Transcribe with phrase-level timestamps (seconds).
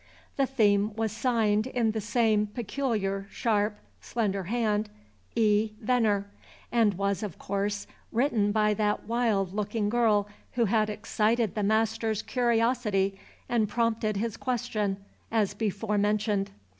[0.35, 4.89] The theme was signed, in the same peculiar, sharp, slender hand,
[5.35, 5.73] E.
[5.79, 6.25] Venner,
[6.71, 12.23] and was, of course, written by that wild looking girl who had excited the master's
[12.23, 14.97] curiosity and prompted his question,
[15.31, 16.49] as before mentioned.